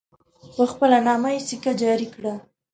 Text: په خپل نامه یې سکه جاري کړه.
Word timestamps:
په 0.55 0.63
خپل 0.71 0.91
نامه 1.07 1.29
یې 1.35 1.41
سکه 1.47 1.71
جاري 1.81 2.07
کړه. 2.13 2.33